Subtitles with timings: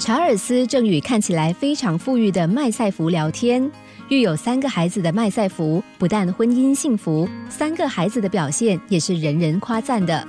[0.00, 3.70] 查尔斯正与看起来非常富裕的麦赛福聊天。
[4.08, 10.26] 育有三个孩子的麦赛福，不但婚姻幸福，三个孩子的表现也是人人夸赞的。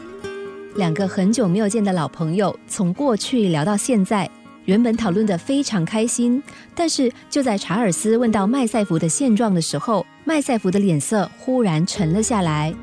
[0.76, 4.30] 两个很久没有见的老朋友，从过去聊到现在，
[4.66, 6.44] 原本讨论的非常开心。
[6.76, 12.74] 但是就在查尔斯问到麦赛福的现状的时候，麦赛福的脸色忽然沉了下来。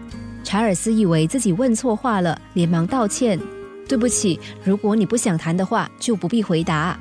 [0.43, 3.39] 查尔斯以为自己问错话了，连忙道歉。
[3.89, 6.98] 对不起，如果你不想谈的话，就不必回答。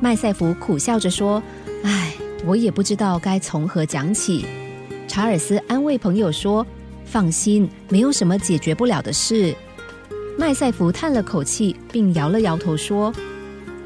[0.00, 1.42] 麦赛福苦笑着说
[1.84, 2.14] ：“唉，
[2.44, 4.46] 我也不知道该从何讲起。”
[5.06, 6.66] 查尔斯安慰朋友说
[7.04, 9.54] ：“放心，没有什么解决不了的事。”
[10.38, 13.12] 麦赛福叹了口气，并摇了摇头说：“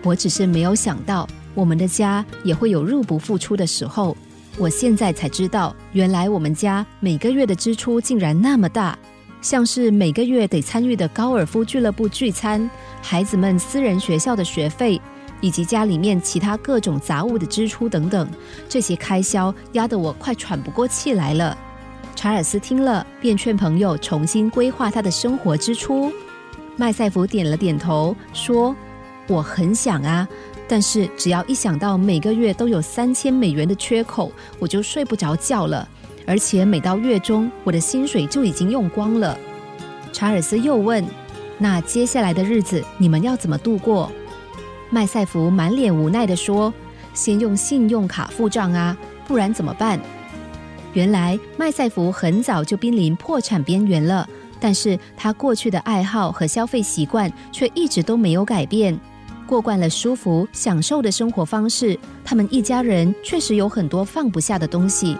[0.02, 4.16] 我只是没有想到，我们的家也会有入不敷出的时候。
[4.56, 8.98] 我现在才知道，原来我们家每个月的支出竟然那么大。”
[9.40, 12.68] 像是每个月得参与的高尔夫俱乐部聚餐、
[13.02, 15.00] 孩子们私人学校的学费，
[15.40, 18.28] 以及家里面其他各种杂物的支出等等，
[18.68, 21.56] 这些开销压得我快喘不过气来了。
[22.14, 26.12] 查尔斯听了，便劝朋友重新规划他的生活支出。
[26.76, 28.76] 麦赛福点了点头，说
[29.26, 30.28] ：“我很想啊，
[30.68, 35.88] 但是只要一想到每个月都有三千美元的缺口，我就睡不着觉了。”
[36.26, 39.36] 而且每到月中，我的薪水就已经用光了。
[40.12, 41.04] 查尔斯又问
[41.58, 44.10] ：“那接下来的日子你们要怎么度过？”
[44.90, 46.72] 麦赛福满脸无奈的说
[47.14, 48.96] ：“先用信用卡付账啊，
[49.26, 50.00] 不然怎么办？”
[50.92, 58.98] 原来麦赛福很早就濒临破产边缘了，但是他过去的爱好和消费习惯却一直都没有改变。
[59.46, 65.16] 过惯了舒服享受的生活方式，他们一家人确实有很多放不下的东西。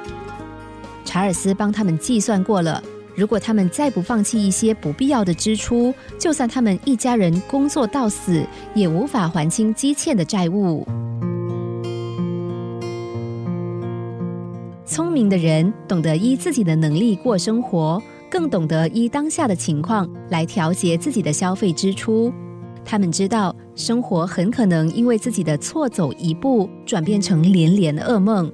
[1.10, 2.80] 查尔斯帮他们计算过了，
[3.16, 10.86] 如果他们再不放弃一些不必要的支出，就算他们一家人工作到死，也无法还清积欠的债务。
[14.86, 22.32] 聪明的人懂得依自己的能力过生活，更懂得依当下的情况来调节自己的消费支出。
[22.84, 28.48] 他们知道，生活很可能因为自己的错走一步，转变成连连噩梦。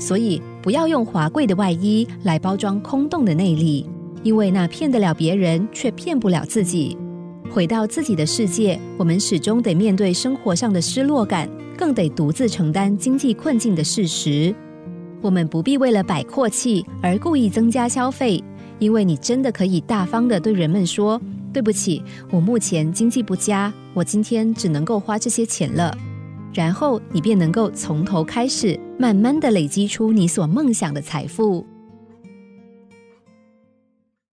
[0.00, 3.88] 所以，不要用华贵的外衣来包装空洞的内里，
[4.22, 6.94] 因为那骗得了别人，却骗不了自己。
[7.50, 14.54] 回到自己的世界，我们始终得面对生活上的失落感，更得独自承担经济困境的事实。
[15.22, 18.44] 我们不必为了摆阔气而故意增加消费，
[18.78, 21.18] 因为你真的可以大方的对人们说
[21.50, 25.96] ：“对不起，我目前经济不佳，我今天只能够花这些钱了。”
[26.52, 31.66] 然后你便能够从头开始，慢慢的累积出你所梦想的财富。